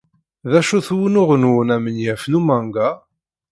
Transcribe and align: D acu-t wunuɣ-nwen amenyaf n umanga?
D 0.49 0.51
acu-t 0.59 0.89
wunuɣ-nwen 0.97 1.73
amenyaf 1.75 2.23
n 2.27 2.37
umanga? 2.39 2.89